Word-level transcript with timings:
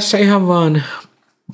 Tässä 0.00 0.18
ihan 0.18 0.48
vaan 0.48 0.82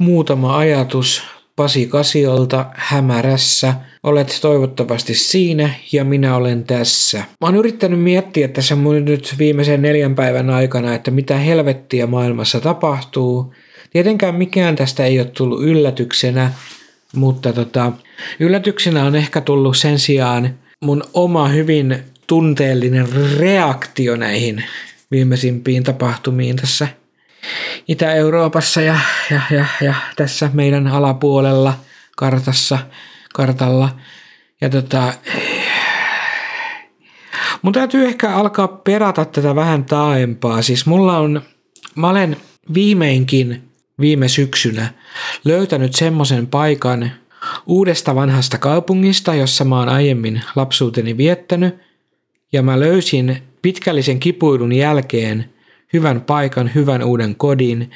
muutama 0.00 0.58
ajatus 0.58 1.22
Pasi 1.56 1.86
Kasiolta 1.86 2.66
hämärässä. 2.74 3.74
Olet 4.02 4.38
toivottavasti 4.42 5.14
siinä 5.14 5.70
ja 5.92 6.04
minä 6.04 6.36
olen 6.36 6.64
tässä. 6.64 7.18
Mä 7.18 7.46
oon 7.46 7.56
yrittänyt 7.56 8.00
miettiä 8.00 8.48
tässä 8.48 8.76
mun 8.76 9.04
nyt 9.04 9.34
viimeisen 9.38 9.82
neljän 9.82 10.14
päivän 10.14 10.50
aikana, 10.50 10.94
että 10.94 11.10
mitä 11.10 11.36
helvettiä 11.36 12.06
maailmassa 12.06 12.60
tapahtuu. 12.60 13.54
Tietenkään 13.90 14.34
mikään 14.34 14.76
tästä 14.76 15.04
ei 15.04 15.20
ole 15.20 15.30
tullut 15.36 15.62
yllätyksenä, 15.62 16.52
mutta 17.14 17.52
tota, 17.52 17.92
yllätyksenä 18.40 19.04
on 19.04 19.16
ehkä 19.16 19.40
tullut 19.40 19.76
sen 19.76 19.98
sijaan 19.98 20.54
mun 20.80 21.04
oma 21.14 21.48
hyvin 21.48 21.98
tunteellinen 22.26 23.08
reaktio 23.38 24.16
näihin 24.16 24.64
viimeisimpiin 25.10 25.84
tapahtumiin 25.84 26.56
tässä 26.56 26.88
Itä-Euroopassa 27.88 28.80
ja, 28.80 28.98
ja, 29.30 29.40
ja, 29.50 29.66
ja 29.80 29.94
tässä 30.16 30.50
meidän 30.52 30.86
alapuolella 30.86 31.74
kartassa, 32.16 32.78
kartalla. 33.34 33.88
Ja 34.60 34.70
tota, 34.70 35.12
mun 37.62 37.72
täytyy 37.72 38.06
ehkä 38.06 38.34
alkaa 38.34 38.68
perata 38.68 39.24
tätä 39.24 39.54
vähän 39.54 39.84
taaempaa. 39.84 40.62
Siis 40.62 40.86
mulla 40.86 41.18
on, 41.18 41.42
mä 41.94 42.08
olen 42.08 42.36
viimeinkin 42.74 43.62
viime 44.00 44.28
syksynä 44.28 44.88
löytänyt 45.44 45.94
semmoisen 45.94 46.46
paikan 46.46 47.12
uudesta 47.66 48.14
vanhasta 48.14 48.58
kaupungista, 48.58 49.34
jossa 49.34 49.64
mä 49.64 49.78
oon 49.78 49.88
aiemmin 49.88 50.42
lapsuuteni 50.56 51.16
viettänyt. 51.16 51.74
Ja 52.52 52.62
mä 52.62 52.80
löysin 52.80 53.42
pitkällisen 53.62 54.20
kipuilun 54.20 54.72
jälkeen– 54.72 55.44
hyvän 55.96 56.20
paikan, 56.20 56.70
hyvän 56.74 57.04
uuden 57.04 57.34
kodin. 57.34 57.90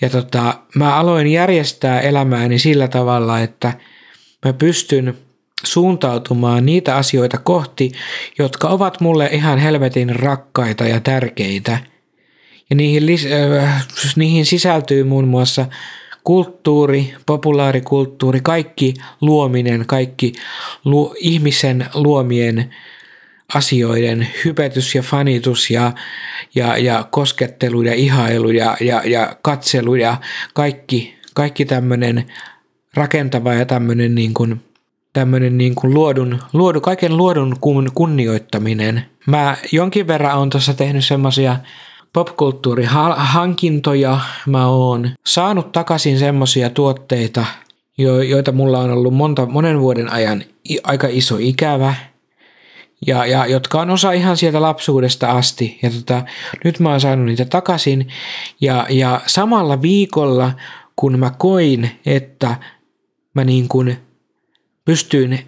Ja 0.00 0.10
tota, 0.10 0.54
mä 0.74 0.96
aloin 0.96 1.26
järjestää 1.26 2.00
elämääni 2.00 2.58
sillä 2.58 2.88
tavalla, 2.88 3.40
että 3.40 3.72
mä 4.44 4.52
pystyn 4.52 5.14
suuntautumaan 5.64 6.66
niitä 6.66 6.96
asioita 6.96 7.38
kohti, 7.38 7.92
jotka 8.38 8.68
ovat 8.68 9.00
mulle 9.00 9.28
ihan 9.32 9.58
helvetin 9.58 10.16
rakkaita 10.16 10.84
ja 10.84 11.00
tärkeitä. 11.00 11.78
Ja 12.70 12.76
niihin, 12.76 13.02
äh, 13.62 13.86
niihin 14.16 14.46
sisältyy 14.46 15.04
muun 15.04 15.28
muassa 15.28 15.66
kulttuuri, 16.24 17.14
populaarikulttuuri, 17.26 18.40
kaikki 18.40 18.94
luominen, 19.20 19.86
kaikki 19.86 20.32
lu- 20.84 21.14
ihmisen 21.18 21.86
luomien 21.94 22.74
asioiden 23.54 24.28
hypetys 24.44 24.94
ja 24.94 25.02
fanitus 25.02 25.70
ja, 25.70 25.92
ja, 26.54 26.76
ja 26.76 27.04
koskettelu 27.10 27.82
ja 27.82 27.94
ihailu 27.94 28.50
ja, 28.50 28.76
ja, 28.80 29.02
ja 29.04 29.36
katselu 29.42 29.94
ja 29.94 30.16
kaikki, 30.54 31.18
kaikki 31.34 31.64
tämmöinen 31.64 32.24
rakentava 32.94 33.54
ja 33.54 33.66
tämmöinen 33.66 34.14
niin 34.14 34.34
kuin, 34.34 34.60
tämmöinen 35.12 35.58
niin 35.58 35.74
kuin 35.74 35.94
luodun, 35.94 36.38
luodu, 36.52 36.80
kaiken 36.80 37.16
luodun 37.16 37.56
kun, 37.60 37.90
kunnioittaminen. 37.94 39.06
Mä 39.26 39.56
jonkin 39.72 40.06
verran 40.06 40.38
on 40.38 40.50
tuossa 40.50 40.74
tehnyt 40.74 41.04
semmoisia 41.04 41.56
popkulttuurihankintoja. 42.12 44.20
Mä 44.46 44.66
oon 44.66 45.10
saanut 45.26 45.72
takaisin 45.72 46.18
semmoisia 46.18 46.70
tuotteita, 46.70 47.44
joita 48.28 48.52
mulla 48.52 48.78
on 48.78 48.90
ollut 48.90 49.14
monta, 49.14 49.46
monen 49.46 49.80
vuoden 49.80 50.12
ajan 50.12 50.42
aika 50.84 51.08
iso 51.10 51.36
ikävä– 51.40 51.94
ja, 53.06 53.26
ja 53.26 53.46
jotka 53.46 53.80
on 53.80 53.90
osa 53.90 54.12
ihan 54.12 54.36
sieltä 54.36 54.62
lapsuudesta 54.62 55.30
asti. 55.30 55.78
Ja 55.82 55.90
tota, 55.90 56.22
nyt 56.64 56.80
mä 56.80 56.90
oon 56.90 57.00
saanut 57.00 57.26
niitä 57.26 57.44
takaisin. 57.44 58.08
Ja, 58.60 58.86
ja 58.90 59.20
samalla 59.26 59.82
viikolla, 59.82 60.52
kun 60.96 61.18
mä 61.18 61.32
koin, 61.38 61.90
että 62.06 62.56
mä 63.34 63.44
niin 63.44 63.68
kuin 63.68 63.96
pystyin 64.84 65.38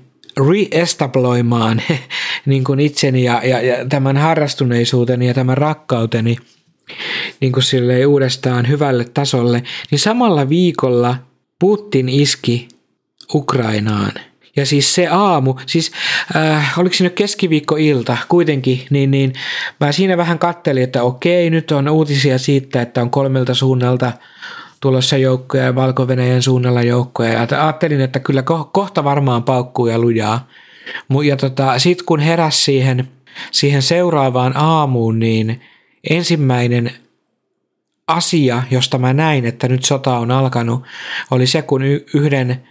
reestabloimaan 0.49 1.83
niin 2.47 2.65
kuin 2.65 2.81
itseni 2.81 3.25
ja, 3.25 3.41
ja, 3.45 3.61
ja 3.61 3.87
tämän 3.89 4.17
harrastuneisuuteni 4.17 5.27
ja 5.27 5.35
tämän 5.35 5.59
rakkauteni 5.59 6.37
niin 7.41 7.53
kuin 7.53 7.65
uudestaan 8.07 8.69
hyvälle 8.69 9.05
tasolle, 9.05 9.63
niin 9.91 9.99
samalla 9.99 10.49
viikolla 10.49 11.17
Putin 11.59 12.09
iski 12.09 12.69
Ukrainaan– 13.35 14.13
ja 14.61 14.67
siis 14.67 14.95
se 14.95 15.07
aamu, 15.07 15.55
siis 15.67 15.93
äh, 16.37 16.79
oliko 16.79 16.95
nyt 17.01 17.15
keskiviikkoilta 17.15 18.17
kuitenkin, 18.29 18.87
niin, 18.91 19.11
niin 19.11 19.33
mä 19.81 19.93
siinä 19.93 20.17
vähän 20.17 20.39
kattelin, 20.39 20.83
että 20.83 21.03
okei, 21.03 21.51
nyt 21.51 21.71
on 21.71 21.89
uutisia 21.89 22.39
siitä, 22.39 22.83
että 22.83 23.03
on 23.03 23.11
kolmelta 23.11 23.55
suunnalta 23.55 24.13
tulossa 24.81 25.17
joukkoja 25.17 25.65
ja 25.65 25.75
valko 25.75 26.07
suunnalla 26.41 26.83
joukkoja. 26.83 27.33
Ja 27.33 27.47
ajattelin, 27.65 28.01
että 28.01 28.21
kyllä 28.21 28.43
kohta 28.73 29.05
varmaan 29.05 29.43
paukkuu 29.43 29.87
ja 29.87 29.99
lujaa. 29.99 30.49
Ja 31.25 31.37
tota, 31.37 31.79
sitten 31.79 32.07
kun 32.07 32.21
heräs 32.21 32.65
siihen, 32.65 33.09
siihen 33.51 33.83
seuraavaan 33.83 34.57
aamuun, 34.57 35.19
niin 35.19 35.61
ensimmäinen 36.11 36.91
asia, 38.09 38.63
josta 38.71 38.99
mä 38.99 39.13
näin, 39.13 39.45
että 39.45 39.69
nyt 39.69 39.85
sota 39.85 40.19
on 40.19 40.31
alkanut, 40.31 40.83
oli 41.31 41.47
se, 41.47 41.63
kun 41.63 41.83
yhden 42.15 42.63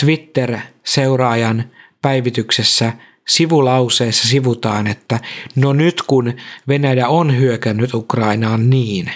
Twitter-seuraajan 0.00 1.64
päivityksessä 2.02 2.92
sivulauseessa 3.28 4.28
sivutaan, 4.28 4.86
että 4.86 5.20
no 5.56 5.72
nyt 5.72 6.02
kun 6.02 6.32
Venäjä 6.68 7.08
on 7.08 7.38
hyökännyt 7.38 7.94
Ukrainaan 7.94 8.70
niin. 8.70 9.10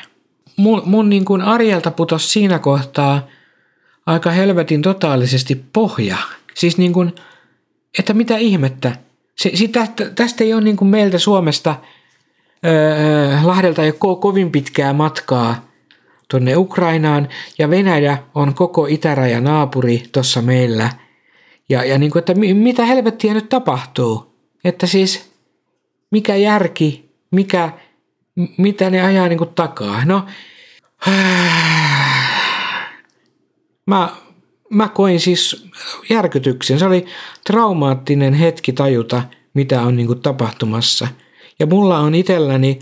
Mun, 0.56 0.82
mun 0.84 1.10
niin 1.10 1.24
kuin 1.24 1.42
arjelta 1.42 1.90
putosi 1.90 2.28
siinä 2.28 2.58
kohtaa 2.58 3.26
aika 4.06 4.30
helvetin 4.30 4.82
totaalisesti 4.82 5.64
pohja. 5.72 6.16
Siis 6.54 6.78
niin 6.78 6.92
kuin, 6.92 7.12
että 7.98 8.14
mitä 8.14 8.36
ihmettä. 8.36 8.96
Se, 9.36 9.52
tästä, 9.72 10.10
tästä 10.10 10.44
ei 10.44 10.54
ole 10.54 10.62
niin 10.62 10.76
kuin 10.76 10.88
meiltä 10.88 11.18
Suomesta 11.18 11.76
öö, 12.66 13.38
Lahdelta 13.42 13.82
ei 13.82 13.92
ole 14.02 14.16
kovin 14.16 14.52
pitkää 14.52 14.92
matkaa– 14.92 15.56
tuonne 16.30 16.56
Ukrainaan 16.56 17.28
ja 17.58 17.70
Venäjä 17.70 18.18
on 18.34 18.54
koko 18.54 18.86
itäraja 18.86 19.40
naapuri 19.40 20.02
tuossa 20.12 20.42
meillä. 20.42 20.90
Ja, 21.68 21.84
ja 21.84 21.98
niin 21.98 22.10
kuin, 22.10 22.20
että 22.20 22.34
mitä 22.54 22.84
helvettiä 22.84 23.34
nyt 23.34 23.48
tapahtuu? 23.48 24.34
Että 24.64 24.86
siis 24.86 25.30
mikä 26.10 26.36
järki, 26.36 27.10
mikä, 27.30 27.72
mitä 28.56 28.90
ne 28.90 29.02
ajaa 29.02 29.28
niin 29.28 29.38
kuin 29.38 29.54
takaa? 29.54 30.04
No, 30.04 30.26
mä, 33.90 34.08
mä 34.70 34.88
koin 34.88 35.20
siis 35.20 35.66
järkytyksen. 36.10 36.78
Se 36.78 36.86
oli 36.86 37.06
traumaattinen 37.46 38.34
hetki 38.34 38.72
tajuta, 38.72 39.22
mitä 39.54 39.82
on 39.82 39.96
niin 39.96 40.06
kuin 40.06 40.20
tapahtumassa. 40.20 41.08
Ja 41.58 41.66
mulla 41.66 41.98
on 41.98 42.14
itselläni 42.14 42.78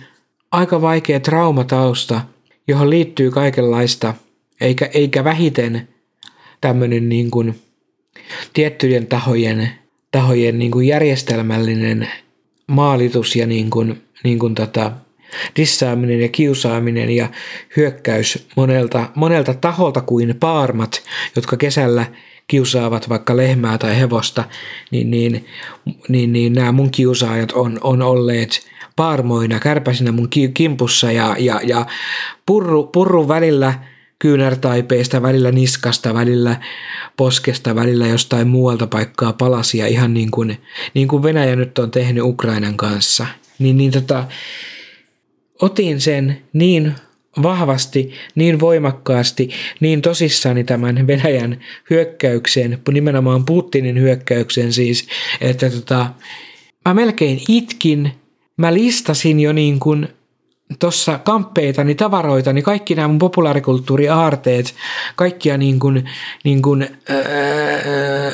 aika 0.50 0.80
vaikea 0.80 1.20
traumatausta– 1.20 2.20
johon 2.69 2.91
liittyy 2.91 3.31
kaikenlaista, 3.31 4.15
eikä, 4.61 4.91
eikä 4.95 5.25
vähiten 5.25 5.89
tämmöinen 6.60 7.09
niin 7.09 7.31
kuin 7.31 7.60
tiettyjen 8.53 9.07
tahojen, 9.07 9.71
tahojen 10.10 10.59
niin 10.59 10.71
kuin 10.71 10.89
järjestelmällinen 10.89 12.09
maalitus 12.66 13.37
ja 13.37 13.47
niin 13.47 13.71
kuin, 13.71 14.03
niin 14.25 14.39
kuin 14.39 14.54
tota, 14.54 14.92
dissaaminen 15.57 16.21
ja 16.21 16.28
kiusaaminen 16.28 17.10
ja 17.10 17.28
hyökkäys 17.77 18.47
monelta, 18.57 19.10
monelta 19.15 19.54
taholta 19.54 20.01
kuin 20.01 20.34
paarmat, 20.41 21.03
jotka 21.37 21.57
kesällä 21.57 22.07
kiusaavat 22.48 23.09
vaikka 23.09 23.36
lehmää 23.36 23.78
tai 23.78 23.98
hevosta, 23.98 24.45
niin, 24.91 25.10
niin, 25.10 25.47
niin, 26.09 26.33
niin 26.33 26.53
nämä 26.53 26.72
mun 26.72 26.91
kiusaajat 26.91 27.53
on, 27.53 27.78
on 27.83 28.03
olleet 28.03 28.68
paarmoina, 28.97 29.60
kärpäsinä 29.60 30.12
mun 30.12 30.28
kimpussa 30.54 31.12
ja, 31.12 31.36
ja, 31.39 31.60
ja 31.65 31.86
purru, 32.47 32.84
purru 32.84 33.28
välillä 33.28 33.74
kyynärtaipeista, 34.18 35.22
välillä 35.22 35.53
niskasta, 35.53 36.15
välillä 36.15 36.56
poskesta, 37.16 37.74
välillä 37.74 38.06
jostain 38.06 38.48
muualta 38.48 38.86
paikkaa 38.86 39.33
palasia, 39.33 39.86
ihan 39.86 40.15
niin 40.15 40.30
kuin, 40.30 40.59
niin 40.94 41.09
kuin 41.09 41.22
Venäjä 41.22 41.56
nyt 41.56 41.78
on 41.78 41.91
tehnyt 41.91 42.24
Ukrainan 42.24 42.77
kanssa. 42.77 43.27
Niin, 43.59 43.77
niin 43.77 43.92
tota, 43.92 44.24
otin 45.62 46.01
sen 46.01 46.42
niin 46.53 46.94
vahvasti, 47.43 48.13
niin 48.35 48.61
voimakkaasti, 48.61 49.51
niin 49.81 50.03
tosissani 50.03 50.65
tämän 50.65 51.07
Venäjän 51.07 51.61
hyökkäyksen, 51.91 52.79
nimenomaan 52.93 53.45
Putinin 53.45 54.01
hyökkäyksen 54.01 54.73
siis, 54.73 55.09
että 55.41 55.71
tota, 55.71 56.07
mä 56.85 56.95
melkein 56.95 57.41
itkin, 57.49 58.13
mä 58.57 58.75
listasin 58.75 59.41
jo 59.41 59.53
niin 59.53 59.81
kuin 59.81 60.09
tuossa 60.79 61.19
kamppeitani, 61.19 61.95
tavaroitani, 61.95 62.63
kaikki 62.63 62.95
nämä 62.95 63.09
mun 63.09 63.19
populaarikulttuuriaarteet, 63.19 64.75
kaikkia 65.17 65.59
niin 65.59 65.79
kuin, 65.79 66.11
niin 66.45 66.63
kuin, 66.63 66.89
öö, 67.11 68.33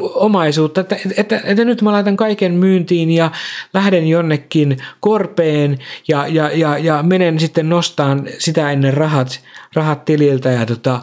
omaisuutta, 0.00 0.80
että, 0.80 0.96
että, 1.16 1.40
että 1.44 1.64
nyt 1.64 1.82
mä 1.82 1.92
laitan 1.92 2.16
kaiken 2.16 2.52
myyntiin 2.52 3.10
ja 3.10 3.30
lähden 3.74 4.08
jonnekin 4.08 4.76
korpeen 5.00 5.78
ja, 6.08 6.26
ja, 6.26 6.50
ja, 6.50 6.78
ja 6.78 7.02
menen 7.02 7.40
sitten 7.40 7.68
nostaan 7.68 8.28
sitä 8.38 8.70
ennen 8.70 8.94
rahat, 8.94 9.40
rahat 9.74 10.04
tililtä 10.04 10.50
ja 10.50 10.66
tota, 10.66 11.02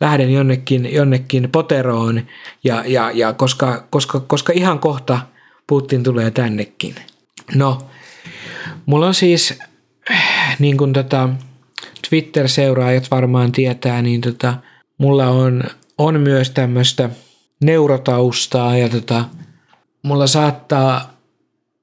lähden 0.00 0.32
jonnekin, 0.32 0.94
jonnekin 0.94 1.48
poteroon, 1.52 2.22
ja, 2.64 2.84
ja, 2.86 3.10
ja 3.14 3.32
koska, 3.32 3.84
koska, 3.90 4.20
koska 4.20 4.52
ihan 4.52 4.78
kohta 4.78 5.20
Putin 5.66 6.02
tulee 6.02 6.30
tännekin. 6.30 6.94
No, 7.54 7.78
mulla 8.86 9.06
on 9.06 9.14
siis, 9.14 9.58
niin 10.58 10.76
kuin 10.76 10.92
tota, 10.92 11.28
Twitter-seuraajat 12.08 13.10
varmaan 13.10 13.52
tietää, 13.52 14.02
niin 14.02 14.20
tota, 14.20 14.54
mulla 14.98 15.28
on, 15.28 15.62
on 15.98 16.20
myös 16.20 16.50
tämmöistä 16.50 17.10
neurotaustaa 17.62 18.76
ja 18.76 18.88
tota, 18.88 19.24
mulla 20.02 20.26
saattaa 20.26 21.16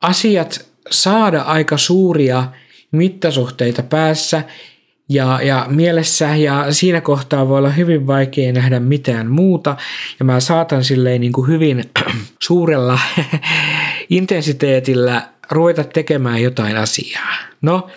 asiat 0.01 0.65
saada 0.91 1.41
aika 1.41 1.77
suuria 1.77 2.47
mittasuhteita 2.91 3.83
päässä 3.83 4.43
ja, 5.09 5.39
ja 5.43 5.65
mielessä 5.69 6.35
ja 6.35 6.73
siinä 6.73 7.01
kohtaa 7.01 7.47
voi 7.47 7.57
olla 7.57 7.69
hyvin 7.69 8.07
vaikea 8.07 8.53
nähdä 8.53 8.79
mitään 8.79 9.31
muuta 9.31 9.77
ja 10.19 10.25
mä 10.25 10.39
saatan 10.39 10.83
silleen 10.83 11.21
niin 11.21 11.33
kuin 11.33 11.47
hyvin 11.47 11.83
suurella 12.47 12.99
intensiteetillä 14.09 15.29
ruveta 15.51 15.83
tekemään 15.83 16.41
jotain 16.41 16.77
asiaa. 16.77 17.35
No, 17.61 17.87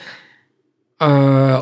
öö, 1.02 1.08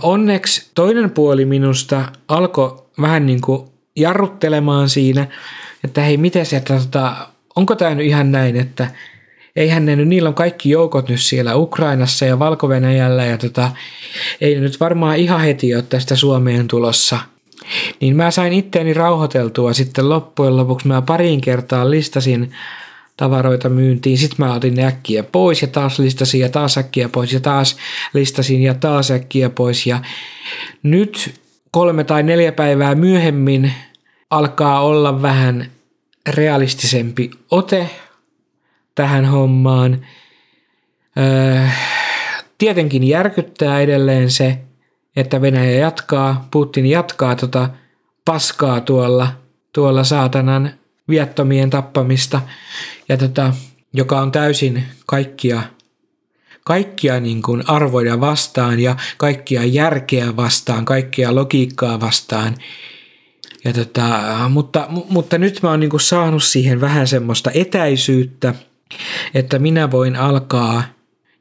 onneksi 0.02 0.70
toinen 0.74 1.10
puoli 1.10 1.44
minusta 1.44 2.04
alkoi 2.28 2.82
vähän 3.00 3.26
niin 3.26 3.40
kuin 3.40 3.68
jarruttelemaan 3.96 4.88
siinä, 4.88 5.26
että 5.84 6.00
hei, 6.00 6.16
miten 6.16 6.46
se, 6.46 6.56
että 6.56 6.78
tota, 6.78 7.16
onko 7.56 7.76
tämä 7.76 7.94
nyt 7.94 8.06
ihan 8.06 8.32
näin, 8.32 8.56
että 8.56 8.90
eihän 9.56 9.86
ne 9.86 9.96
nyt, 9.96 10.08
niillä 10.08 10.28
on 10.28 10.34
kaikki 10.34 10.70
joukot 10.70 11.08
nyt 11.08 11.20
siellä 11.20 11.56
Ukrainassa 11.56 12.24
ja 12.24 12.38
valko 12.38 12.68
ja 13.28 13.38
tota, 13.38 13.70
ei 14.40 14.54
ne 14.54 14.60
nyt 14.60 14.80
varmaan 14.80 15.16
ihan 15.16 15.40
heti 15.40 15.74
ole 15.74 15.82
tästä 15.82 16.16
Suomeen 16.16 16.68
tulossa. 16.68 17.18
Niin 18.00 18.16
mä 18.16 18.30
sain 18.30 18.52
itteeni 18.52 18.94
rauhoiteltua 18.94 19.72
sitten 19.72 20.08
loppujen 20.08 20.56
lopuksi. 20.56 20.88
Mä 20.88 21.02
pariin 21.02 21.40
kertaa 21.40 21.90
listasin 21.90 22.52
tavaroita 23.16 23.68
myyntiin, 23.68 24.18
sitten 24.18 24.46
mä 24.46 24.54
otin 24.54 24.74
ne 24.74 24.86
äkkiä 24.86 25.22
pois 25.22 25.62
ja 25.62 25.68
taas 25.68 25.98
listasin 25.98 26.40
ja 26.40 26.48
taas 26.48 26.78
äkkiä 26.78 27.08
pois 27.08 27.32
ja 27.32 27.40
taas 27.40 27.76
listasin 28.14 28.62
ja 28.62 28.74
taas 28.74 29.10
äkkiä 29.10 29.50
pois. 29.50 29.86
Ja 29.86 30.00
nyt 30.82 31.34
kolme 31.70 32.04
tai 32.04 32.22
neljä 32.22 32.52
päivää 32.52 32.94
myöhemmin 32.94 33.72
alkaa 34.30 34.80
olla 34.80 35.22
vähän 35.22 35.70
realistisempi 36.28 37.30
ote 37.50 37.90
tähän 38.94 39.24
hommaan. 39.24 40.06
Öö, 41.18 41.66
tietenkin 42.58 43.04
järkyttää 43.04 43.80
edelleen 43.80 44.30
se, 44.30 44.58
että 45.16 45.40
Venäjä 45.40 45.78
jatkaa, 45.78 46.48
Putin 46.50 46.86
jatkaa 46.86 47.36
tota 47.36 47.70
paskaa 48.24 48.80
tuolla, 48.80 49.32
tuolla 49.72 50.04
saatanan 50.04 50.70
viattomien 51.08 51.70
tappamista, 51.70 52.40
ja 53.08 53.16
tota, 53.16 53.52
joka 53.92 54.20
on 54.20 54.32
täysin 54.32 54.84
kaikkia, 55.06 55.62
kaikkia 56.64 57.20
niin 57.20 57.42
kuin 57.42 57.70
arvoja 57.70 58.20
vastaan 58.20 58.80
ja 58.80 58.96
kaikkia 59.16 59.64
järkeä 59.64 60.36
vastaan, 60.36 60.84
kaikkia 60.84 61.34
logiikkaa 61.34 62.00
vastaan. 62.00 62.54
Ja 63.64 63.72
tota, 63.72 64.20
mutta, 64.48 64.86
mutta 65.08 65.38
nyt 65.38 65.62
mä 65.62 65.70
oon 65.70 65.80
niin 65.80 65.90
kuin 65.90 66.00
saanut 66.00 66.44
siihen 66.44 66.80
vähän 66.80 67.06
semmoista 67.06 67.50
etäisyyttä– 67.54 68.54
että 69.34 69.58
minä 69.58 69.90
voin 69.90 70.16
alkaa 70.16 70.82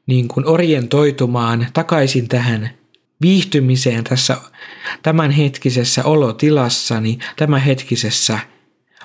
niin 0.06 0.28
kuin 0.28 0.46
orientoitumaan 0.46 1.66
takaisin 1.72 2.28
tähän 2.28 2.70
viihtymiseen 3.20 4.04
tässä 4.04 4.36
tämänhetkisessä 5.02 6.04
olotilassani, 6.04 7.18
tämänhetkisessä 7.36 8.38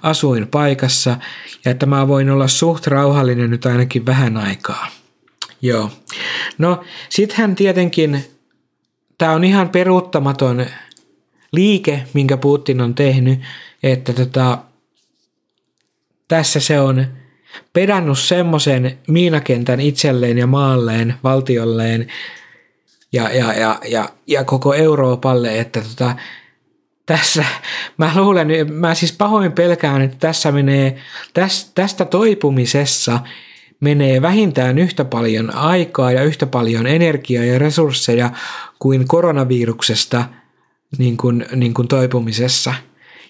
asuinpaikassa 0.01 1.17
ja 1.65 1.71
että 1.71 1.85
mä 1.85 2.07
voin 2.07 2.29
olla 2.29 2.47
suht 2.47 2.87
rauhallinen 2.87 3.49
nyt 3.49 3.65
ainakin 3.65 4.05
vähän 4.05 4.37
aikaa. 4.37 4.87
Joo. 5.61 5.91
No, 6.57 6.83
sittenhän 7.09 7.55
tietenkin 7.55 8.25
tämä 9.17 9.31
on 9.31 9.43
ihan 9.43 9.69
peruuttamaton 9.69 10.65
liike, 11.55 12.03
minkä 12.13 12.37
Putin 12.37 12.81
on 12.81 12.95
tehnyt, 12.95 13.39
että 13.83 14.13
tota, 14.13 14.57
tässä 16.27 16.59
se 16.59 16.79
on 16.79 17.05
pedannut 17.73 18.19
semmoisen 18.19 18.97
miinakentän 19.07 19.79
itselleen 19.79 20.37
ja 20.37 20.47
maalleen, 20.47 21.15
valtiolleen 21.23 22.07
ja, 23.11 23.29
ja, 23.29 23.53
ja, 23.53 23.79
ja, 23.87 24.09
ja 24.27 24.43
koko 24.43 24.73
Euroopalle, 24.73 25.59
että 25.59 25.81
tota, 25.81 26.15
tässä, 27.05 27.45
mä 27.97 28.11
luulen, 28.15 28.47
mä 28.73 28.95
siis 28.95 29.13
pahoin 29.13 29.51
pelkään, 29.51 30.01
että 30.01 30.17
tässä 30.19 30.51
menee, 30.51 30.97
tästä 31.75 32.05
toipumisessa 32.05 33.19
menee 33.79 34.21
vähintään 34.21 34.77
yhtä 34.77 35.05
paljon 35.05 35.55
aikaa 35.55 36.11
ja 36.11 36.23
yhtä 36.23 36.45
paljon 36.45 36.87
energiaa 36.87 37.43
ja 37.43 37.59
resursseja 37.59 38.29
kuin 38.79 39.07
koronaviruksesta 39.07 40.25
niin 40.97 41.17
kuin, 41.17 41.45
niin 41.55 41.73
kuin 41.73 41.87
toipumisessa. 41.87 42.73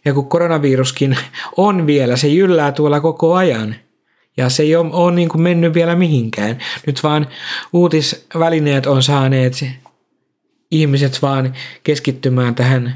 Ja 0.05 0.13
kun 0.13 0.29
koronaviruskin 0.29 1.17
on 1.57 1.87
vielä, 1.87 2.17
se 2.17 2.27
jyllää 2.27 2.71
tuolla 2.71 2.99
koko 2.99 3.35
ajan– 3.35 3.75
ja 4.37 4.49
se 4.49 4.63
ei 4.63 4.75
ole, 4.75 4.89
ole 4.93 5.15
niin 5.15 5.29
kuin 5.29 5.41
mennyt 5.41 5.73
vielä 5.73 5.95
mihinkään. 5.95 6.57
Nyt 6.87 7.03
vaan 7.03 7.27
uutisvälineet 7.73 8.85
on 8.85 9.03
saaneet 9.03 9.65
ihmiset 10.71 11.21
vaan 11.21 11.53
keskittymään 11.83 12.55
tähän 12.55 12.95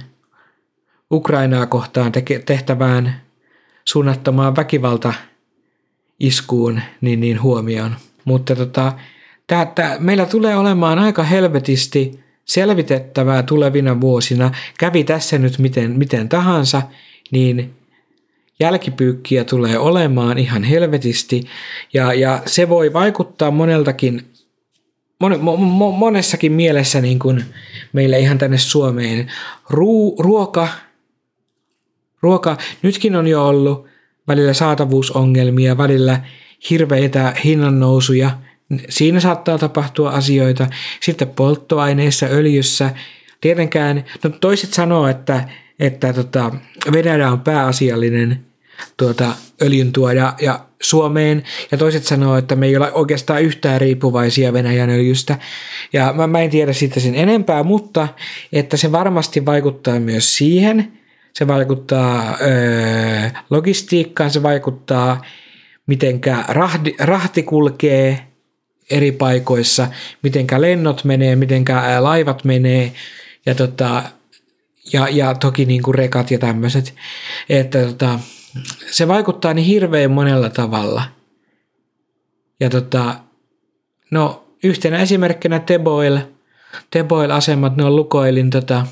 Ukrainaa 1.12 1.66
kohtaan 1.66 2.12
tehtävään 2.46 3.22
suunnattomaan 3.86 4.56
väkivalta 4.56 5.14
iskuun 6.20 6.82
niin, 7.02 7.20
niin 7.20 7.42
huomioon. 7.42 7.96
Mutta 8.26 8.56
tota, 8.56 8.94
tää, 9.48 9.66
tää, 9.66 9.98
meillä 10.00 10.26
tulee 10.26 10.56
olemaan 10.56 11.00
aika 11.00 11.24
helvetisti 11.24 12.20
selvitettävää 12.50 13.44
tulevina 13.44 14.02
vuosina. 14.02 14.52
Kävi 14.80 15.04
tässä 15.04 15.38
nyt 15.38 15.60
miten, 15.60 15.92
miten 15.92 16.30
tahansa, 16.30 16.82
niin 17.32 17.74
jälkipyykkiä 18.60 19.44
tulee 19.44 19.80
olemaan 19.80 20.38
ihan 20.38 20.64
helvetisti 20.64 21.44
ja, 21.94 22.14
ja 22.14 22.42
se 22.46 22.70
voi 22.70 22.94
vaikuttaa 22.94 23.52
moneltakin, 23.52 24.22
mon, 25.20 25.40
mo, 25.40 25.58
mo, 25.58 25.92
monessakin 25.92 26.52
mielessä 26.52 27.02
niin 27.02 27.20
kuin 27.20 27.44
meille 27.94 28.20
ihan 28.20 28.38
tänne 28.38 28.58
Suomeen. 28.58 29.32
Ru, 29.70 30.16
ruoka, 30.20 30.68
ruoka, 32.22 32.58
nytkin 32.82 33.16
on 33.16 33.28
jo 33.28 33.48
ollut 33.48 33.88
välillä 34.28 34.54
saatavuusongelmia, 34.54 35.78
välillä 35.78 36.22
hirveitä 36.70 37.34
hinnannousuja, 37.44 38.32
siinä 38.90 39.20
saattaa 39.20 39.58
tapahtua 39.58 40.10
asioita. 40.10 40.68
Sitten 41.02 41.28
polttoaineissa, 41.28 42.26
öljyssä, 42.26 42.92
tietenkään, 43.42 44.06
no 44.24 44.30
toiset 44.30 44.74
sanoo, 44.74 45.08
että, 45.08 45.50
että 45.80 46.14
tota, 46.14 46.52
Venäjä 46.92 47.32
on 47.32 47.40
pääasiallinen 47.40 48.40
tuota, 48.98 49.36
öljyntuoja 49.62 50.34
ja 50.42 50.60
Suomeen, 50.82 51.44
ja 51.72 51.78
toiset 51.78 52.04
sanoo, 52.04 52.38
että 52.38 52.56
me 52.56 52.66
ei 52.66 52.78
ole 52.78 52.92
oikeastaan 52.92 53.42
yhtään 53.42 53.82
riippuvaisia 53.82 54.54
Venäjän 54.54 54.90
öljystä. 54.90 55.38
Ja 55.94 56.14
mä, 56.14 56.28
mä 56.28 56.42
en 56.42 56.50
tiedä 56.50 56.74
siitä 56.74 57.00
sen 57.00 57.16
enempää, 57.16 57.64
mutta 57.64 58.08
että 58.54 58.78
se 58.78 58.92
varmasti 58.92 59.46
vaikuttaa 59.46 60.00
myös 60.00 60.38
siihen. 60.38 60.92
Se 61.34 61.48
vaikuttaa 61.48 62.38
öö, 62.42 63.30
logistiikkaan, 63.50 64.32
se 64.32 64.44
vaikuttaa 64.44 65.22
mitenkä 65.88 66.44
rahti, 66.48 66.96
rahti 67.00 67.44
kulkee 67.44 68.29
eri 68.90 69.12
paikoissa, 69.12 69.88
mitenkä 70.24 70.62
lennot 70.62 71.04
menee, 71.04 71.36
mitenkä 71.36 72.04
laivat 72.04 72.44
menee, 72.44 72.94
ja, 73.46 73.56
tota, 73.56 74.04
ja, 74.94 75.08
ja 75.10 75.36
toki 75.36 75.66
niin 75.66 75.84
kuin 75.84 75.96
rekat 75.96 76.32
ja 76.32 76.40
tämmöiset. 76.40 76.96
Että 77.50 77.86
tota, 77.86 78.20
se 78.92 79.08
vaikuttaa 79.08 79.54
niin 79.54 79.66
hirveän 79.66 80.12
monella 80.12 80.50
tavalla. 80.50 81.04
Ja 82.60 82.70
tota, 82.70 83.16
no 84.12 84.48
yhtenä 84.64 85.00
esimerkkinä 85.00 85.60
Teboil, 85.60 86.20
Teboil-asemat, 86.92 87.76
ne 87.76 87.84
on 87.84 87.96
Lukoilin 87.96 88.50
tota, 88.50 88.88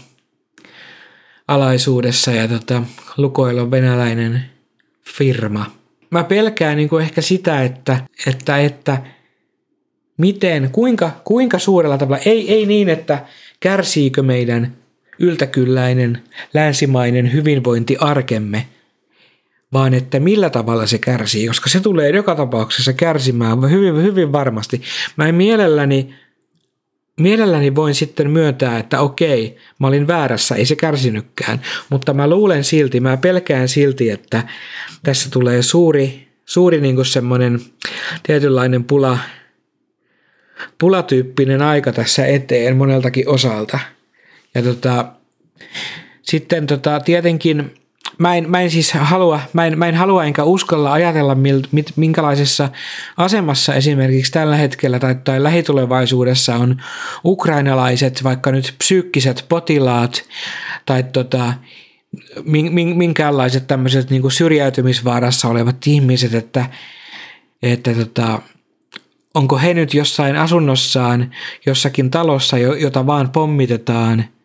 alaisuudessa 1.47 2.31
ja 2.31 2.47
tota, 2.47 2.83
Lukoil 3.17 3.57
on 3.57 3.71
venäläinen 3.71 4.45
firma. 5.03 5.65
Mä 6.09 6.23
pelkään 6.23 6.77
niin 6.77 6.89
kuin 6.89 7.03
ehkä 7.03 7.21
sitä, 7.21 7.63
että, 7.63 7.99
että, 8.27 8.57
että 8.57 9.01
miten, 10.17 10.69
kuinka, 10.71 11.11
kuinka 11.23 11.59
suurella 11.59 11.97
tavalla, 11.97 12.21
ei, 12.25 12.53
ei 12.53 12.65
niin, 12.65 12.89
että 12.89 13.25
kärsiikö 13.59 14.23
meidän 14.23 14.73
yltäkylläinen 15.19 16.23
länsimainen 16.53 17.33
hyvinvointi 17.33 17.97
arkemme– 17.99 18.65
vaan 19.73 19.93
että 19.93 20.19
millä 20.19 20.49
tavalla 20.49 20.85
se 20.87 20.97
kärsii, 20.97 21.47
koska 21.47 21.69
se 21.69 21.79
tulee 21.79 22.09
joka 22.09 22.35
tapauksessa 22.35 22.93
kärsimään 22.93 23.71
hyvin, 23.71 24.03
hyvin 24.03 24.31
varmasti. 24.31 24.81
Mä 25.15 25.27
en 25.27 25.35
mielelläni, 25.35 26.15
mielelläni 27.19 27.75
voin 27.75 27.95
sitten 27.95 28.29
myöntää, 28.29 28.79
että 28.79 28.99
okei, 28.99 29.57
mä 29.79 29.87
olin 29.87 30.07
väärässä, 30.07 30.55
ei 30.55 30.65
se 30.65 30.75
kärsinytkään, 30.75 31.61
mutta 31.89 32.13
mä 32.13 32.29
luulen 32.29 32.63
silti, 32.63 32.99
mä 32.99 33.17
pelkään 33.17 33.67
silti, 33.67 34.09
että 34.09 34.43
tässä 35.03 35.29
tulee 35.29 35.61
suuri, 35.61 36.27
suuri 36.45 36.81
niin 36.81 37.05
semmoinen 37.05 37.59
tietynlainen 38.23 38.83
pula, 38.83 39.19
pulatyyppinen 40.77 41.61
aika 41.61 41.91
tässä 41.91 42.25
eteen 42.25 42.77
moneltakin 42.77 43.29
osalta. 43.29 43.79
Ja 44.55 44.61
tota, 44.63 45.05
sitten 46.21 46.67
tota, 46.67 46.99
tietenkin 46.99 47.71
mä 48.17 48.35
en, 48.35 48.49
mä 48.49 48.61
en 48.61 48.71
siis 48.71 48.93
halua, 48.93 49.39
mä 49.53 49.65
en, 49.65 49.79
mä 49.79 49.87
en 49.87 49.95
halua 49.95 50.25
enkä 50.25 50.43
uskalla 50.43 50.93
ajatella, 50.93 51.35
mit, 51.71 51.93
minkälaisessa 51.95 52.69
asemassa 53.17 53.73
esimerkiksi 53.73 54.31
tällä 54.31 54.55
hetkellä 54.55 54.99
tai, 54.99 55.15
tai 55.23 55.43
lähitulevaisuudessa 55.43 56.55
on 56.55 56.81
ukrainalaiset, 57.25 58.23
vaikka 58.23 58.51
nyt 58.51 58.75
psyykkiset 58.77 59.45
potilaat 59.49 60.23
tai 60.85 61.03
tota, 61.03 61.53
minkäänlaiset 62.95 63.67
tämmöiset 63.67 64.09
niin 64.09 64.31
syrjäytymisvaarassa 64.31 65.47
olevat 65.47 65.87
ihmiset, 65.87 66.33
että, 66.33 66.65
että 67.63 67.93
tota, 67.93 68.41
onko 69.37 69.57
he 69.57 69.73
nyt 69.73 69.93
jossain 69.93 70.35
asunnossaan, 70.35 71.31
jossakin 71.65 72.11
talossa, 72.11 72.57
jota 72.57 73.05
vaan 73.05 73.29
pommitetaan– 73.29 74.25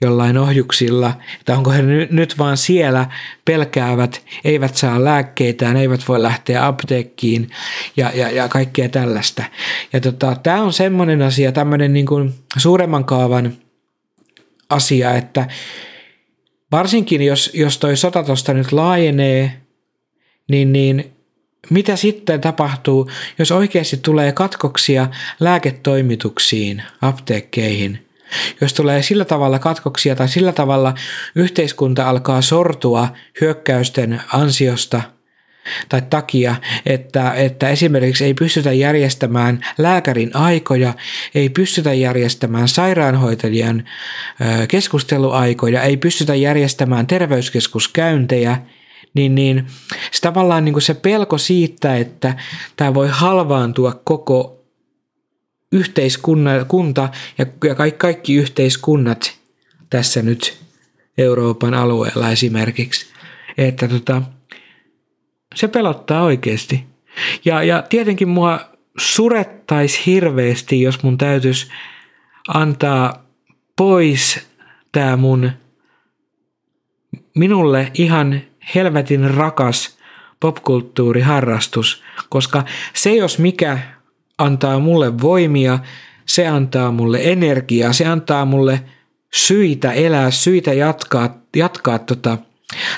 jollain 0.00 0.38
ohjuksilla, 0.38 1.12
että 1.40 1.56
onko 1.56 1.70
he 1.70 1.82
nyt 2.10 2.38
vaan 2.38 2.56
siellä 2.56 3.06
pelkäävät, 3.44 4.24
eivät 4.44 4.76
saa 4.76 5.04
lääkkeitään, 5.04 5.76
eivät 5.76 6.00
voi 6.08 6.22
lähteä 6.22 6.66
apteekkiin 6.66 7.50
ja, 7.96 8.10
ja, 8.14 8.30
ja 8.30 8.48
kaikkea 8.48 8.88
tällaista. 8.88 9.44
Ja 9.92 10.00
tota, 10.00 10.36
tämä 10.42 10.62
on 10.62 10.72
semmoinen 10.72 11.22
asia, 11.22 11.52
tämmöinen 11.52 11.92
niin 11.92 12.06
kuin 12.06 12.34
suuremman 12.56 13.04
kaavan 13.04 13.52
asia, 14.70 15.14
että 15.14 15.48
varsinkin 16.72 17.22
jos, 17.22 17.50
jos 17.54 17.78
toi 17.78 17.96
sota 17.96 18.22
tuosta 18.22 18.54
nyt 18.54 18.72
laajenee, 18.72 19.60
niin, 20.48 20.72
niin 20.72 21.12
mitä 21.70 21.96
sitten 21.96 22.40
tapahtuu, 22.40 23.10
jos 23.38 23.52
oikeasti 23.52 23.96
tulee 23.96 24.32
katkoksia 24.32 25.08
lääketoimituksiin, 25.40 26.82
apteekkeihin– 27.02 27.98
jos 28.60 28.74
tulee 28.74 29.02
sillä 29.02 29.24
tavalla 29.24 29.58
katkoksia 29.58 30.16
tai 30.16 30.28
sillä 30.28 30.52
tavalla 30.52 30.94
yhteiskunta 31.34 32.08
alkaa 32.08 32.42
sortua 32.42 33.08
hyökkäysten 33.40 34.22
ansiosta 34.32 35.02
tai 35.88 36.02
takia, 36.10 36.56
että, 36.86 37.32
että 37.32 37.68
esimerkiksi 37.68 38.24
ei 38.24 38.34
pystytä 38.34 38.72
järjestämään 38.72 39.60
lääkärin 39.78 40.36
aikoja, 40.36 40.94
ei 41.34 41.48
pystytä 41.48 41.92
järjestämään 41.92 42.68
sairaanhoitajan 42.68 43.84
keskusteluaikoja, 44.68 45.82
ei 45.82 45.96
pystytä 45.96 46.34
järjestämään 46.34 47.06
terveyskeskuskäyntejä, 47.06 48.58
niin, 49.14 49.34
niin 49.34 49.66
se 50.12 50.20
tavallaan 50.20 50.64
niin 50.64 50.72
kuin 50.72 50.82
se 50.82 50.94
pelko 50.94 51.38
siitä, 51.38 51.96
että 51.96 52.36
tämä 52.76 52.94
voi 52.94 53.08
halvaantua 53.10 54.00
koko 54.04 54.64
yhteiskunta 55.72 57.08
ja, 57.38 57.46
ja 57.64 57.74
kaikki, 57.74 57.98
kaikki 57.98 58.34
yhteiskunnat 58.34 59.38
tässä 59.90 60.22
nyt 60.22 60.58
Euroopan 61.18 61.74
alueella 61.74 62.30
esimerkiksi, 62.30 63.06
että 63.58 63.88
tota, 63.88 64.22
se 65.54 65.68
pelottaa 65.68 66.22
oikeasti. 66.22 66.84
Ja, 67.44 67.62
ja 67.62 67.82
tietenkin 67.82 68.28
mua 68.28 68.60
surettaisi 68.98 70.06
hirveästi, 70.06 70.82
jos 70.82 71.02
mun 71.02 71.18
täytyisi 71.18 71.68
antaa 72.48 73.24
pois 73.76 74.48
tämä 74.92 75.16
mun 75.16 75.50
minulle 77.34 77.90
ihan 77.94 78.40
helvetin 78.74 79.34
rakas 79.34 79.98
popkulttuuriharrastus, 80.40 82.02
koska 82.28 82.64
se 82.94 83.14
jos 83.14 83.38
mikä 83.38 83.78
antaa 84.38 84.78
mulle 84.78 85.20
voimia, 85.20 85.78
se 86.26 86.46
antaa 86.46 86.92
mulle 86.92 87.20
energiaa, 87.22 87.92
se 87.92 88.06
antaa 88.06 88.44
mulle 88.44 88.80
syitä 89.34 89.92
elää, 89.92 90.30
syitä 90.30 90.72
jatkaa, 90.72 91.38
jatkaa 91.56 91.98
tota, 91.98 92.38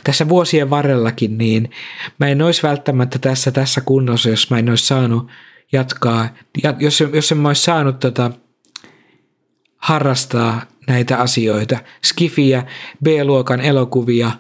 tässä 0.05 0.29
vuosien 0.29 0.71
varrellakin, 0.71 1.39
niin 1.39 1.71
mä 2.19 2.29
en 2.29 2.43
olisi 2.43 2.63
välttämättä 2.63 3.19
tässä, 3.19 3.51
tässä 3.51 3.81
kunnossa, 3.81 4.29
jos 4.29 4.51
mä 4.51 4.59
en 4.59 4.69
olisi 4.71 4.87
saanut 4.87 5.29
jatkaa, 5.73 6.29
ja 6.63 6.75
jos, 6.79 7.01
jos 7.13 7.33
en 7.33 7.39
mä 7.39 7.49
olisi 7.49 7.63
saanut 7.63 7.99
tota, 7.99 8.31
harrastaa 9.77 10.63
näitä 10.87 11.17
asioita, 11.17 11.79
skifiä, 12.05 12.67
B-luokan 13.05 13.61
elokuvia, 13.61 14.31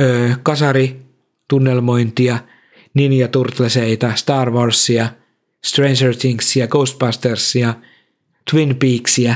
öö, 0.00 0.30
kasari, 0.42 1.02
tunnelmointia, 1.48 2.38
Ninja 2.94 3.28
Turtleseita, 3.28 4.14
Star 4.14 4.50
Warsia– 4.50 5.08
Stranger 5.64 6.16
Thingsia, 6.16 6.68
Ghostbustersia, 6.68 7.74
Twin 8.50 8.76
Peaksia, 8.76 9.34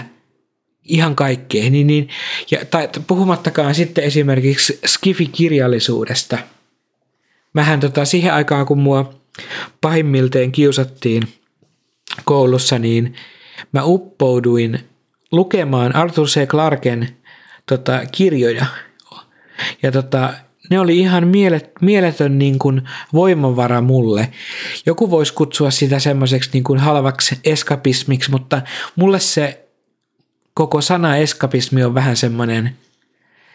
ihan 0.84 1.16
kaikkea. 1.16 1.70
Niin, 1.70 1.86
niin, 1.86 2.08
ja, 2.50 2.64
tai, 2.64 2.88
puhumattakaan 3.06 3.74
sitten 3.74 4.04
esimerkiksi 4.04 4.80
Skifi-kirjallisuudesta. 4.86 6.38
Mähän 7.52 7.80
tota, 7.80 8.04
siihen 8.04 8.34
aikaan, 8.34 8.66
kun 8.66 8.78
mua 8.78 9.14
pahimmilteen 9.80 10.52
kiusattiin 10.52 11.22
koulussa, 12.24 12.78
niin 12.78 13.14
mä 13.72 13.84
uppouduin 13.84 14.80
lukemaan 15.32 15.96
Arthur 15.96 16.26
C. 16.26 16.46
Clarken 16.46 17.08
tota, 17.66 18.02
kirjoja. 18.12 18.66
Ja 19.82 19.92
tota, 19.92 20.34
ne 20.70 20.80
oli 20.80 20.98
ihan 20.98 21.28
mielet, 21.28 21.70
mieletön 21.80 22.38
niin 22.38 22.58
kuin 22.58 22.82
voimavara 23.12 23.80
mulle. 23.80 24.28
Joku 24.86 25.10
voisi 25.10 25.34
kutsua 25.34 25.70
sitä 25.70 25.98
semmoiseksi 25.98 26.50
niin 26.52 26.64
kuin 26.64 26.78
halvaksi 26.78 27.38
eskapismiksi, 27.44 28.30
mutta 28.30 28.62
mulle 28.96 29.20
se 29.20 29.68
koko 30.54 30.80
sana 30.80 31.16
eskapismi 31.16 31.84
on 31.84 31.94
vähän 31.94 32.16
semmoinen, 32.16 32.76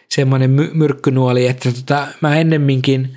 semmoinen 0.08 0.50
my- 0.50 0.70
myrkkynuoli, 0.74 1.46
että 1.46 1.72
tota, 1.72 2.06
mä 2.20 2.36
ennemminkin 2.36 3.16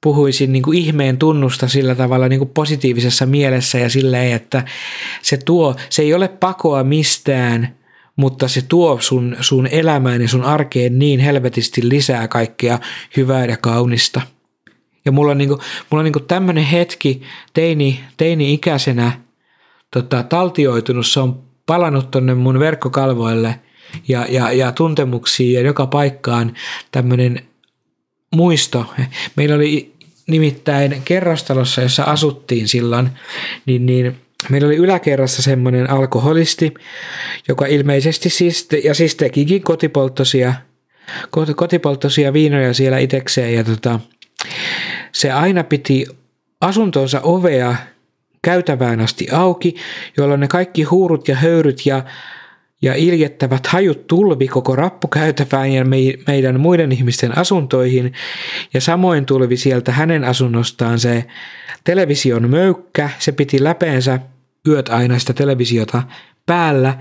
puhuisin 0.00 0.52
niin 0.52 0.62
kuin 0.62 0.78
ihmeen 0.78 1.18
tunnusta 1.18 1.68
sillä 1.68 1.94
tavalla 1.94 2.28
niin 2.28 2.38
kuin 2.38 2.50
positiivisessa 2.50 3.26
mielessä 3.26 3.78
ja 3.78 3.88
silleen, 3.88 4.32
että 4.32 4.64
se 5.22 5.36
tuo, 5.36 5.76
se 5.90 6.02
ei 6.02 6.14
ole 6.14 6.28
pakoa 6.28 6.84
mistään– 6.84 7.68
mutta 8.16 8.48
se 8.48 8.62
tuo 8.68 8.98
sun, 9.00 9.36
sun 9.40 9.66
elämään 9.66 10.22
ja 10.22 10.28
sun 10.28 10.44
arkeen 10.44 10.98
niin 10.98 11.20
helvetisti 11.20 11.88
lisää 11.88 12.28
kaikkea 12.28 12.78
hyvää 13.16 13.44
ja 13.44 13.56
kaunista. 13.56 14.20
Ja 15.04 15.12
mulla 15.12 15.30
on, 15.30 15.38
niinku, 15.38 15.58
mulla 15.90 16.00
on 16.00 16.04
niinku 16.04 16.20
tämmöinen 16.20 16.64
hetki 16.64 17.22
teini, 17.54 18.00
teini-ikäisenä 18.16 19.12
tota, 19.90 20.22
taltioitunut, 20.22 21.06
se 21.06 21.20
on 21.20 21.42
palannut 21.66 22.10
tonne 22.10 22.34
mun 22.34 22.58
verkkokalvoille 22.58 23.60
ja, 24.08 24.26
ja, 24.28 24.52
ja 24.52 24.72
tuntemuksiin 24.72 25.52
ja 25.52 25.60
joka 25.60 25.86
paikkaan 25.86 26.52
tämmöinen 26.92 27.42
muisto. 28.34 28.94
Meillä 29.36 29.54
oli 29.54 29.92
nimittäin 30.26 31.02
kerrostalossa, 31.04 31.80
jossa 31.80 32.02
asuttiin 32.02 32.68
silloin, 32.68 33.10
niin, 33.66 33.86
niin 33.86 34.16
meillä 34.48 34.66
oli 34.66 34.76
yläkerrassa 34.76 35.42
semmoinen 35.42 35.90
alkoholisti, 35.90 36.74
joka 37.48 37.66
ilmeisesti 37.66 38.30
siis, 38.30 38.68
ja 38.84 38.94
siis 38.94 39.14
tekikin 39.14 39.62
kotipolttosia, 39.62 40.54
kotipolttosia 41.56 42.32
viinoja 42.32 42.74
siellä 42.74 42.98
itekseen 42.98 43.54
ja 43.54 43.64
tota, 43.64 44.00
se 45.12 45.30
aina 45.30 45.64
piti 45.64 46.06
asuntonsa 46.60 47.20
ovea 47.20 47.76
käytävään 48.42 49.00
asti 49.00 49.26
auki, 49.32 49.76
jolloin 50.16 50.40
ne 50.40 50.48
kaikki 50.48 50.82
huurut 50.82 51.28
ja 51.28 51.36
höyryt 51.36 51.86
ja, 51.86 52.04
ja 52.82 52.94
iljettävät 52.94 53.66
hajut 53.66 54.06
tulvi 54.06 54.48
koko 54.48 54.76
rappukäytävään 54.76 55.72
ja 55.72 55.84
meidän 56.26 56.60
muiden 56.60 56.92
ihmisten 56.92 57.38
asuntoihin. 57.38 58.12
Ja 58.74 58.80
samoin 58.80 59.26
tulvi 59.26 59.56
sieltä 59.56 59.92
hänen 59.92 60.24
asunnostaan 60.24 60.98
se 60.98 61.24
television 61.84 62.50
möykkä, 62.50 63.10
se 63.18 63.32
piti 63.32 63.64
läpeensä 63.64 64.20
yöt 64.68 64.88
aina 64.88 65.18
sitä 65.18 65.32
televisiota 65.32 66.02
päällä. 66.46 66.98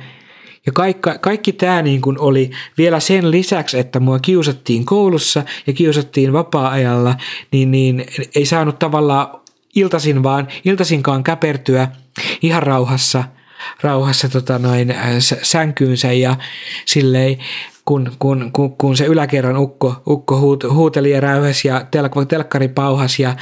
Ja 0.65 0.71
kaikki, 0.71 1.09
kaikki 1.21 1.53
tämä 1.53 1.81
niin 1.81 2.01
kuin 2.01 2.19
oli 2.19 2.51
vielä 2.77 2.99
sen 2.99 3.31
lisäksi, 3.31 3.79
että 3.79 3.99
mua 3.99 4.19
kiusattiin 4.19 4.85
koulussa 4.85 5.43
ja 5.67 5.73
kiusattiin 5.73 6.33
vapaa-ajalla, 6.33 7.15
niin, 7.51 7.71
niin 7.71 8.05
ei 8.35 8.45
saanut 8.45 8.79
tavallaan 8.79 9.27
iltasin 9.75 10.23
vaan, 10.23 10.47
iltasinkaan 10.65 11.23
käpertyä 11.23 11.87
ihan 12.41 12.63
rauhassa, 12.63 13.23
rauhassa 13.81 14.29
tota 14.29 14.59
noin, 14.59 14.91
äh, 14.91 14.97
sänkyynsä 15.43 16.13
ja 16.13 16.35
silleen 16.85 17.37
kun, 17.85 18.11
kun, 18.19 18.49
kun, 18.53 18.77
kun 18.77 18.97
se 18.97 19.05
yläkerran 19.05 19.57
ukko, 19.57 19.95
ukko 20.07 20.39
huut, 20.39 20.63
huuteli 20.73 21.11
ja 21.11 21.21
räyhäsi 21.21 21.67
ja 21.67 21.85
telk, 21.91 22.13
telkkari 22.27 22.67
pauhasi 22.67 23.23
ja, 23.23 23.35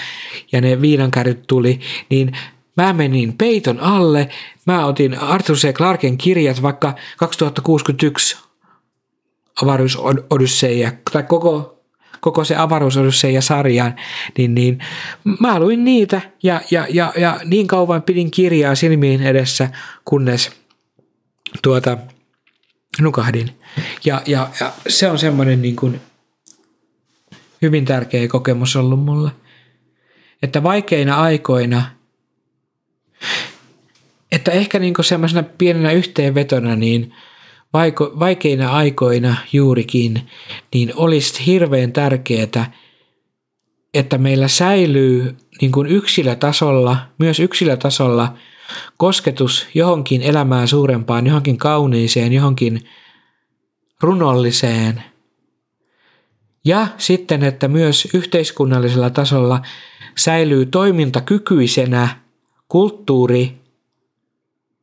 ja 0.52 0.62
ne 0.62 0.82
viinankäryt 0.82 1.48
tuli, 1.48 1.80
niin 2.10 2.38
mä 2.78 2.94
menin 2.94 3.38
peiton 3.38 3.80
alle, 3.80 4.30
mä 4.66 4.86
otin 4.86 5.20
Arthur 5.20 5.56
C. 5.56 5.74
Clarken 5.74 6.18
kirjat, 6.18 6.62
vaikka 6.62 6.96
2061 7.18 8.38
avaruusodysseiä, 9.62 10.92
tai 11.12 11.24
koko, 11.24 11.76
koko 12.22 12.44
se 12.44 12.56
avaruusodysseiä 12.56 13.42
sarjan, 13.42 13.96
niin, 14.38 14.56
niin 14.56 14.80
mä 15.40 15.60
luin 15.60 15.84
niitä 15.84 16.22
ja, 16.44 16.62
ja, 16.72 16.86
ja, 16.90 17.14
ja 17.18 17.40
niin 17.46 17.68
kauan 17.68 18.02
pidin 18.02 18.32
kirjaa 18.32 18.76
silmiin 18.76 19.22
edessä, 19.22 19.70
kunnes 20.06 20.52
tuota, 21.62 21.98
nukahdin. 23.02 23.50
Ja, 24.06 24.22
ja, 24.26 24.50
ja 24.60 24.74
se 24.88 25.10
on 25.10 25.20
semmoinen 25.20 25.62
niin 25.62 25.76
kuin 25.76 26.02
hyvin 27.62 27.86
tärkeä 27.86 28.28
kokemus 28.28 28.76
ollut 28.76 29.06
mulle. 29.06 29.32
Että 30.44 30.64
vaikeina 30.64 31.22
aikoina, 31.22 31.86
että 34.32 34.52
ehkä 34.52 34.80
niin 34.80 34.94
semmoisena 35.02 35.44
pienenä 35.58 35.92
yhteenvetona, 35.92 36.76
niin 36.76 37.14
vaiko, 37.74 38.14
vaikeina 38.20 38.72
aikoina 38.72 39.36
juurikin, 39.54 40.30
niin 40.74 40.92
olisi 40.96 41.46
hirveän 41.46 41.92
tärkeää, 41.92 42.72
että 43.94 44.18
meillä 44.18 44.48
säilyy 44.48 45.36
niin 45.62 45.72
kuin 45.72 45.88
yksilötasolla, 45.88 46.98
myös 47.20 47.40
yksilötasolla– 47.40 48.34
kosketus 48.98 49.68
johonkin 49.74 50.22
elämää 50.22 50.68
suurempaan, 50.68 51.28
johonkin 51.28 51.58
kauniiseen, 51.58 52.34
johonkin 52.34 52.82
runolliseen. 54.02 55.04
Ja 56.66 56.88
sitten, 56.98 57.44
että 57.44 57.68
myös 57.68 58.08
yhteiskunnallisella 58.14 59.10
tasolla 59.10 59.62
säilyy 60.18 60.66
toimintakykyisenä 60.66 62.08
kulttuuri, 62.68 63.58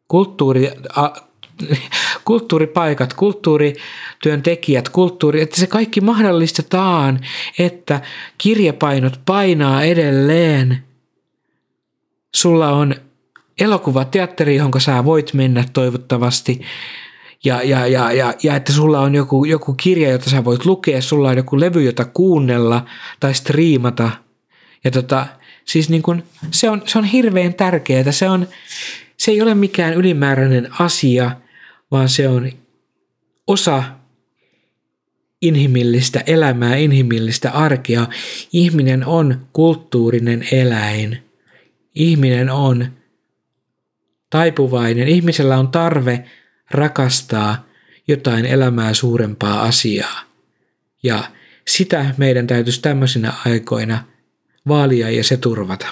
kulttuuri, 0.08 0.70
kulttuuripaikat, 2.24 3.14
kulttuurityöntekijät, 3.14 4.88
kulttuuri, 4.88 5.42
että 5.42 5.60
se 5.60 5.66
kaikki 5.66 6.00
mahdollistetaan, 6.00 7.20
että 7.58 8.00
kirjapainot 8.38 9.20
painaa 9.26 9.82
edelleen. 9.82 10.82
Sulla 12.34 12.68
on 12.70 12.94
elokuvateatteri, 13.60 14.56
johon 14.56 14.72
sä 14.78 15.04
voit 15.04 15.34
mennä 15.34 15.64
toivottavasti, 15.72 16.60
ja, 17.44 17.62
ja, 17.62 17.86
ja, 17.86 18.12
ja, 18.12 18.34
ja 18.42 18.56
että 18.56 18.72
sulla 18.72 19.00
on 19.00 19.14
joku, 19.14 19.44
joku 19.44 19.74
kirja, 19.74 20.10
jota 20.10 20.30
sä 20.30 20.44
voit 20.44 20.66
lukea, 20.66 21.02
sulla 21.02 21.28
on 21.28 21.36
joku 21.36 21.60
levy, 21.60 21.82
jota 21.82 22.04
kuunnella 22.04 22.84
tai 23.20 23.34
striimata. 23.34 24.10
Ja 24.84 24.90
tota, 24.90 25.26
siis 25.64 25.88
niin 25.88 26.02
kun, 26.02 26.22
se, 26.50 26.70
on, 26.70 26.82
se 26.86 26.98
on 26.98 27.04
hirveän 27.04 27.54
tärkeää. 27.54 28.12
Se, 28.12 28.28
on, 28.28 28.48
se 29.16 29.30
ei 29.30 29.42
ole 29.42 29.54
mikään 29.54 29.94
ylimääräinen 29.94 30.68
asia, 30.78 31.30
vaan 31.90 32.08
se 32.08 32.28
on 32.28 32.50
osa 33.46 33.84
inhimillistä 35.42 36.22
elämää, 36.26 36.76
inhimillistä 36.76 37.50
arkea. 37.50 38.06
Ihminen 38.52 39.06
on 39.06 39.46
kulttuurinen 39.52 40.48
eläin. 40.52 41.22
Ihminen 41.94 42.50
on 42.50 42.86
taipuvainen. 44.30 45.08
Ihmisellä 45.08 45.58
on 45.58 45.68
tarve 45.68 46.24
rakastaa 46.70 47.66
jotain 48.08 48.46
elämää 48.46 48.94
suurempaa 48.94 49.62
asiaa. 49.62 50.20
Ja 51.02 51.24
sitä 51.66 52.14
meidän 52.16 52.46
täytyisi 52.46 52.82
tämmöisinä 52.82 53.32
aikoina 53.46 54.04
vaalia 54.68 55.10
ja 55.10 55.24
se 55.24 55.36
turvata. 55.36 55.86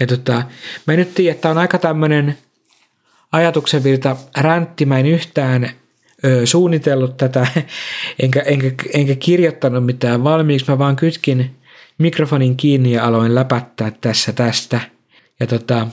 Ja 0.00 0.06
tota, 0.06 0.42
mä 0.86 0.92
en 0.92 0.98
nyt 0.98 1.14
tiedä, 1.14 1.34
että 1.34 1.50
on 1.50 1.58
aika 1.58 1.78
tämmöinen 1.78 2.38
ajatuksen 3.32 3.84
virta 3.84 4.16
räntti. 4.36 4.86
Mä 4.86 4.98
en 4.98 5.06
yhtään 5.06 5.70
ö, 6.24 6.46
suunnitellut 6.46 7.16
tätä, 7.16 7.46
enkä, 8.22 8.40
enkä, 8.40 8.70
enkä 8.94 9.14
kirjoittanut 9.14 9.86
mitään 9.86 10.24
valmiiksi. 10.24 10.70
Mä 10.70 10.78
vaan 10.78 10.96
kytkin 10.96 11.56
mikrofonin 11.98 12.56
kiinni 12.56 12.92
ja 12.92 13.06
aloin 13.06 13.34
läpättää 13.34 13.92
tässä 14.00 14.32
tästä. 14.32 14.80
Ja 15.40 15.46
tota, 15.46 15.86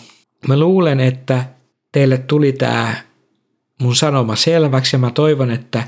Mä 0.47 0.59
luulen, 0.59 0.99
että 0.99 1.45
teille 1.91 2.17
tuli 2.17 2.53
tämä 2.53 2.95
mun 3.81 3.95
sanoma 3.95 4.35
selväksi 4.35 4.95
ja 4.95 4.99
mä 4.99 5.11
toivon, 5.11 5.51
että, 5.51 5.83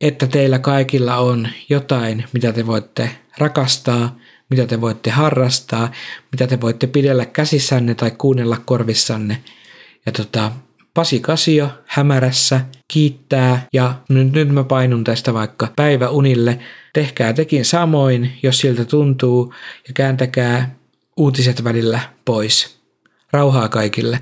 että 0.00 0.26
teillä 0.26 0.58
kaikilla 0.58 1.16
on 1.16 1.48
jotain, 1.68 2.24
mitä 2.32 2.52
te 2.52 2.66
voitte 2.66 3.10
rakastaa, 3.38 4.18
mitä 4.50 4.66
te 4.66 4.80
voitte 4.80 5.10
harrastaa, 5.10 5.92
mitä 6.32 6.46
te 6.46 6.60
voitte 6.60 6.86
pidellä 6.86 7.26
käsissänne 7.26 7.94
tai 7.94 8.10
kuunnella 8.10 8.56
korvissanne. 8.64 9.42
Ja 10.06 10.12
tota, 10.12 10.52
Pasi 10.94 11.20
Kasio 11.20 11.68
hämärässä 11.86 12.60
kiittää 12.88 13.66
ja 13.72 13.94
nyt, 14.08 14.32
nyt 14.32 14.48
mä 14.48 14.64
painun 14.64 15.04
tästä 15.04 15.34
vaikka 15.34 15.68
päiväunille. 15.76 16.58
Tehkää 16.92 17.32
tekin 17.32 17.64
samoin, 17.64 18.32
jos 18.42 18.58
siltä 18.58 18.84
tuntuu 18.84 19.54
ja 19.88 19.94
kääntäkää 19.94 20.74
uutiset 21.16 21.64
välillä 21.64 22.00
pois. 22.24 22.78
Rauhaa 23.32 23.68
kaikille. 23.68 24.18